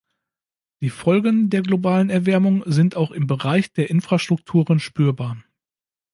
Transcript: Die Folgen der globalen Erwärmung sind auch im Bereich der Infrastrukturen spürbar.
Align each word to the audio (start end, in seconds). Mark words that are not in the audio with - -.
Die 0.81 0.89
Folgen 0.89 1.51
der 1.51 1.61
globalen 1.61 2.09
Erwärmung 2.09 2.63
sind 2.65 2.95
auch 2.95 3.11
im 3.11 3.27
Bereich 3.27 3.71
der 3.73 3.91
Infrastrukturen 3.91 4.79
spürbar. 4.79 5.37